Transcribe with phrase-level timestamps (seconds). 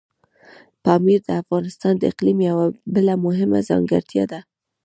[0.83, 4.39] پامیر د افغانستان د اقلیم یوه بله مهمه ځانګړتیا ده.